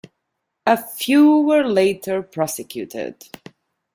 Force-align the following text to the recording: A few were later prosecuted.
A 0.65 0.77
few 0.77 1.37
were 1.41 1.63
later 1.67 2.23
prosecuted. 2.23 3.23